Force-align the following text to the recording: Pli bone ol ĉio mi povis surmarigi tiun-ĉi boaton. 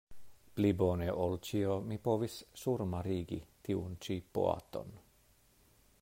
Pli 0.59 0.69
bone 0.77 1.09
ol 1.25 1.35
ĉio 1.49 1.75
mi 1.91 1.97
povis 2.07 2.37
surmarigi 2.61 3.39
tiun-ĉi 3.67 4.17
boaton. 4.39 4.97